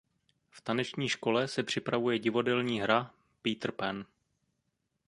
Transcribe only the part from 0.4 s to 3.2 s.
V taneční škole se připravuje divadelní hra